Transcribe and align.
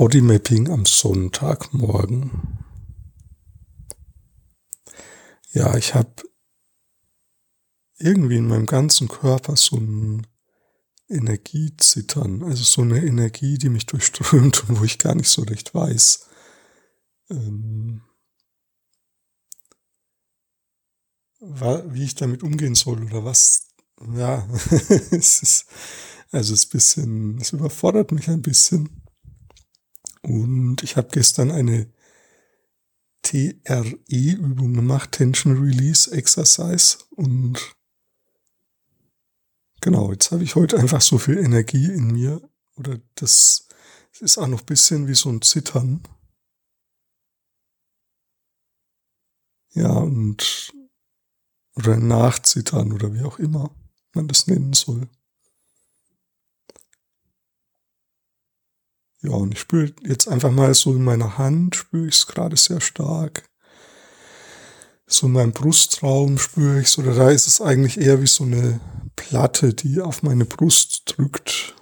Bodymapping 0.00 0.70
am 0.70 0.86
Sonntagmorgen. 0.86 2.30
Ja, 5.52 5.76
ich 5.76 5.94
habe 5.94 6.22
irgendwie 7.98 8.38
in 8.38 8.48
meinem 8.48 8.64
ganzen 8.64 9.08
Körper 9.08 9.56
so 9.56 9.76
ein 9.76 10.26
Energiezittern, 11.10 12.42
also 12.44 12.64
so 12.64 12.80
eine 12.80 13.04
Energie, 13.04 13.58
die 13.58 13.68
mich 13.68 13.84
durchströmt 13.84 14.70
und 14.70 14.80
wo 14.80 14.84
ich 14.84 14.96
gar 14.96 15.14
nicht 15.14 15.28
so 15.28 15.42
recht 15.42 15.74
weiß, 15.74 16.30
ähm, 17.28 18.00
wie 21.40 22.04
ich 22.04 22.14
damit 22.14 22.42
umgehen 22.42 22.74
soll 22.74 23.04
oder 23.04 23.26
was. 23.26 23.68
Ja, 24.14 24.48
es 25.10 25.42
ist, 25.42 25.66
also 26.30 26.54
es 26.54 26.64
ist 26.64 26.68
ein 26.68 26.72
bisschen, 26.72 27.38
es 27.38 27.52
überfordert 27.52 28.12
mich 28.12 28.30
ein 28.30 28.40
bisschen. 28.40 28.99
Und 30.22 30.82
ich 30.82 30.96
habe 30.96 31.08
gestern 31.12 31.50
eine 31.50 31.92
TRE-Übung 33.22 34.74
gemacht, 34.74 35.12
Tension 35.12 35.58
Release 35.58 36.10
Exercise. 36.10 36.98
Und 37.10 37.74
genau, 39.80 40.12
jetzt 40.12 40.30
habe 40.30 40.42
ich 40.42 40.54
heute 40.54 40.78
einfach 40.78 41.00
so 41.00 41.18
viel 41.18 41.38
Energie 41.38 41.86
in 41.86 42.12
mir. 42.12 42.40
Oder 42.76 43.00
das, 43.14 43.68
ist 44.20 44.38
auch 44.38 44.46
noch 44.46 44.60
ein 44.60 44.66
bisschen 44.66 45.08
wie 45.08 45.14
so 45.14 45.30
ein 45.30 45.42
Zittern. 45.42 46.02
Ja, 49.72 49.92
und 49.92 50.72
oder 51.76 51.96
Nachzittern 51.96 52.92
oder 52.92 53.14
wie 53.14 53.22
auch 53.22 53.38
immer 53.38 53.74
man 54.12 54.28
das 54.28 54.46
nennen 54.46 54.72
soll. 54.72 55.08
Ja, 59.22 59.32
und 59.32 59.52
ich 59.52 59.60
spüre 59.60 59.92
jetzt 60.02 60.28
einfach 60.28 60.50
mal 60.50 60.72
so 60.74 60.94
in 60.94 61.04
meiner 61.04 61.36
Hand, 61.36 61.76
spüre 61.76 62.08
ich 62.08 62.14
es 62.14 62.26
gerade 62.26 62.56
sehr 62.56 62.80
stark. 62.80 63.48
So 65.06 65.26
in 65.26 65.32
meinem 65.32 65.52
Brustraum 65.52 66.38
spüre 66.38 66.80
ich 66.80 66.86
es, 66.86 66.98
oder 66.98 67.14
da 67.14 67.30
ist 67.30 67.46
es 67.46 67.60
eigentlich 67.60 67.98
eher 68.00 68.22
wie 68.22 68.26
so 68.26 68.44
eine 68.44 68.80
Platte, 69.16 69.74
die 69.74 70.00
auf 70.00 70.22
meine 70.22 70.46
Brust 70.46 71.02
drückt. 71.06 71.74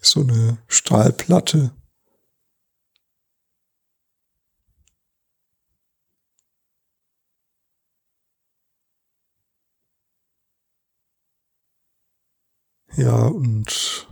So 0.00 0.20
eine 0.20 0.58
Stahlplatte. 0.66 1.72
Ja, 12.96 13.26
und 13.26 14.06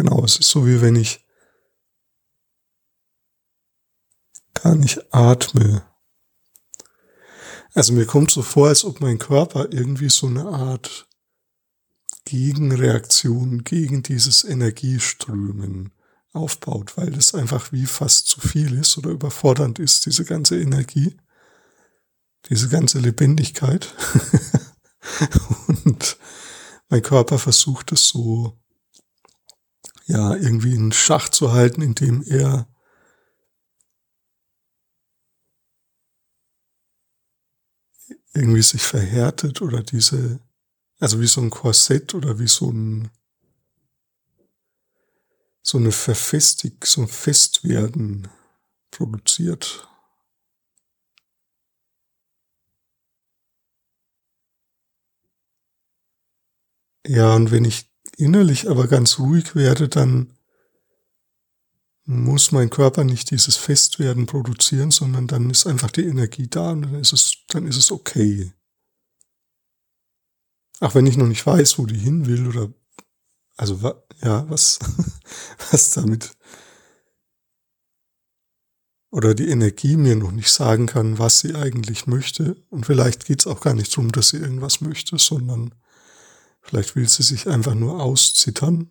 Genau, 0.00 0.24
es 0.24 0.38
ist 0.38 0.48
so 0.48 0.66
wie 0.66 0.80
wenn 0.80 0.96
ich 0.96 1.26
gar 4.54 4.74
nicht 4.74 5.12
atme. 5.12 5.82
Also 7.74 7.92
mir 7.92 8.06
kommt 8.06 8.30
so 8.30 8.40
vor, 8.40 8.68
als 8.68 8.82
ob 8.86 9.02
mein 9.02 9.18
Körper 9.18 9.70
irgendwie 9.70 10.08
so 10.08 10.26
eine 10.26 10.46
Art 10.46 11.06
Gegenreaktion 12.24 13.62
gegen 13.62 14.02
dieses 14.02 14.42
Energieströmen 14.42 15.92
aufbaut, 16.32 16.96
weil 16.96 17.10
das 17.10 17.34
einfach 17.34 17.70
wie 17.70 17.84
fast 17.84 18.26
zu 18.26 18.40
viel 18.40 18.78
ist 18.78 18.96
oder 18.96 19.10
überfordernd 19.10 19.78
ist, 19.78 20.06
diese 20.06 20.24
ganze 20.24 20.58
Energie, 20.58 21.14
diese 22.48 22.70
ganze 22.70 23.00
Lebendigkeit. 23.00 23.94
Und 25.66 26.16
mein 26.88 27.02
Körper 27.02 27.38
versucht 27.38 27.92
es 27.92 28.08
so 28.08 28.56
ja, 30.10 30.34
irgendwie 30.34 30.74
in 30.74 30.92
Schach 30.92 31.28
zu 31.28 31.52
halten, 31.52 31.82
indem 31.82 32.22
er 32.26 32.66
irgendwie 38.34 38.62
sich 38.62 38.82
verhärtet 38.82 39.62
oder 39.62 39.82
diese, 39.82 40.40
also 41.00 41.20
wie 41.20 41.26
so 41.26 41.40
ein 41.40 41.50
Korsett 41.50 42.14
oder 42.14 42.38
wie 42.38 42.48
so 42.48 42.70
ein, 42.70 43.10
so 45.62 45.78
eine 45.78 45.92
Verfestig, 45.92 46.84
so 46.86 47.02
ein 47.02 47.08
Festwerden 47.08 48.28
produziert. 48.90 49.86
Ja, 57.06 57.34
und 57.34 57.50
wenn 57.50 57.64
ich 57.64 57.89
innerlich 58.20 58.68
aber 58.68 58.86
ganz 58.86 59.18
ruhig 59.18 59.54
werde, 59.54 59.88
dann 59.88 60.32
muss 62.04 62.50
mein 62.50 62.70
Körper 62.70 63.04
nicht 63.04 63.30
dieses 63.30 63.56
Festwerden 63.56 64.26
produzieren, 64.26 64.90
sondern 64.90 65.26
dann 65.26 65.48
ist 65.50 65.66
einfach 65.66 65.90
die 65.90 66.04
Energie 66.06 66.48
da 66.48 66.72
und 66.72 66.82
dann 66.82 66.94
ist 66.96 67.12
es, 67.12 67.34
dann 67.48 67.66
ist 67.66 67.76
es 67.76 67.92
okay. 67.92 68.52
Auch 70.80 70.94
wenn 70.94 71.06
ich 71.06 71.16
noch 71.16 71.26
nicht 71.26 71.46
weiß, 71.46 71.78
wo 71.78 71.86
die 71.86 71.98
hin 71.98 72.26
will 72.26 72.48
oder, 72.48 72.72
also, 73.56 73.78
ja, 74.22 74.48
was, 74.48 74.78
was 75.70 75.92
damit, 75.92 76.36
oder 79.10 79.34
die 79.34 79.48
Energie 79.48 79.96
mir 79.96 80.16
noch 80.16 80.30
nicht 80.30 80.50
sagen 80.50 80.86
kann, 80.86 81.18
was 81.18 81.40
sie 81.40 81.54
eigentlich 81.54 82.06
möchte. 82.06 82.56
Und 82.70 82.86
vielleicht 82.86 83.26
geht 83.26 83.40
es 83.40 83.46
auch 83.46 83.60
gar 83.60 83.74
nicht 83.74 83.92
darum, 83.92 84.12
dass 84.12 84.28
sie 84.28 84.38
irgendwas 84.38 84.80
möchte, 84.80 85.18
sondern 85.18 85.74
Vielleicht 86.62 86.94
will 86.96 87.08
sie 87.08 87.22
sich 87.22 87.48
einfach 87.48 87.74
nur 87.74 88.02
auszittern. 88.02 88.90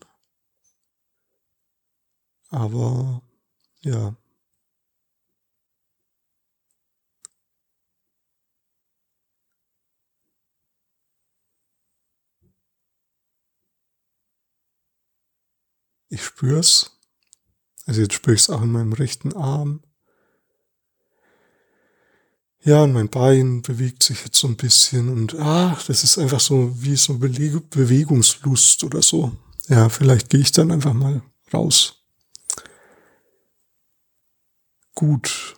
Aber 2.49 3.21
ja. 3.81 4.15
Ich 16.11 16.23
spür's. 16.23 16.99
Also 17.85 18.01
jetzt 18.01 18.13
spüre 18.13 18.35
ich 18.35 18.41
es 18.41 18.49
auch 18.49 18.61
in 18.61 18.71
meinem 18.71 18.93
rechten 18.93 19.33
Arm. 19.33 19.83
Ja, 22.63 22.83
und 22.83 22.93
mein 22.93 23.09
Bein 23.09 23.61
bewegt 23.61 24.03
sich 24.03 24.23
jetzt 24.25 24.37
so 24.37 24.47
ein 24.47 24.57
bisschen 24.57 25.09
und 25.09 25.39
ah, 25.39 25.77
das 25.87 26.03
ist 26.03 26.17
einfach 26.17 26.41
so 26.41 26.73
wie 26.81 26.97
so 26.97 27.17
Bewegungslust 27.17 28.83
oder 28.83 29.01
so. 29.01 29.31
Ja, 29.67 29.87
vielleicht 29.89 30.29
gehe 30.29 30.41
ich 30.41 30.51
dann 30.51 30.71
einfach 30.71 30.93
mal 30.93 31.21
raus. 31.53 32.03
Gut. 34.93 35.55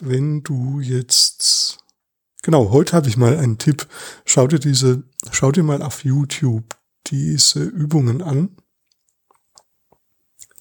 Wenn 0.00 0.42
du 0.42 0.80
jetzt 0.80 1.78
Genau, 2.44 2.72
heute 2.72 2.94
habe 2.94 3.08
ich 3.08 3.16
mal 3.16 3.38
einen 3.38 3.56
Tipp. 3.56 3.88
Schau 4.26 4.46
dir 4.46 4.58
diese, 4.58 5.02
schau 5.32 5.50
dir 5.50 5.62
mal 5.62 5.80
auf 5.80 6.04
YouTube 6.04 6.76
diese 7.06 7.64
Übungen 7.64 8.20
an. 8.20 8.54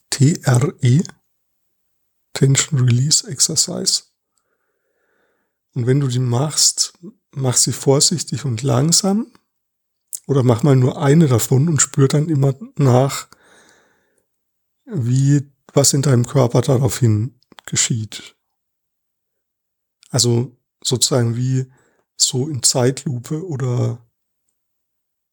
TRE, 0.09 1.03
Tension 2.31 2.79
Release 2.79 3.27
Exercise. 3.27 4.03
Und 5.73 5.88
wenn 5.88 6.00
du 6.00 6.07
die 6.07 6.19
machst, 6.19 6.94
mach 7.31 7.56
sie 7.56 7.73
vorsichtig 7.73 8.45
und 8.45 8.61
langsam 8.61 9.31
oder 10.28 10.44
mach 10.44 10.63
mal 10.63 10.75
nur 10.75 11.01
eine 11.01 11.28
davon 11.28 11.67
und 11.67 11.81
spür 11.81 12.07
dann 12.07 12.29
immer 12.29 12.56
nach, 12.78 13.28
wie 14.85 15.51
was 15.73 15.94
in 15.94 16.01
deinem 16.01 16.25
Körper 16.25 16.62
daraufhin 16.62 17.39
geschieht. 17.66 18.35
Also 20.09 20.56
sozusagen 20.83 21.36
wie 21.36 21.71
so 22.15 22.48
in 22.48 22.62
Zeitlupe 22.62 23.45
oder 23.45 24.06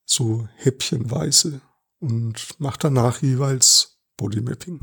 so 0.06 0.48
häppchenweise 0.56 1.60
und 1.98 2.58
mach 2.58 2.76
danach 2.78 3.20
jeweils 3.20 3.98
Bodymapping. 4.16 4.80